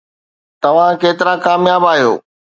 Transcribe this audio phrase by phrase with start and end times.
[0.63, 2.11] توهان ڪيترا ڪامياب آهيو؟